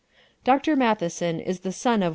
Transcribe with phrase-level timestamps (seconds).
[0.43, 0.75] Dr.
[0.75, 2.09] Matheson is the son of Wm.